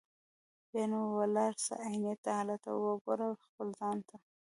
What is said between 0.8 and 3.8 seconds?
نو ولاړ سه آیینې ته هلته وګوره خپل